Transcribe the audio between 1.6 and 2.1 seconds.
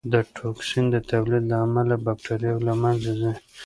امله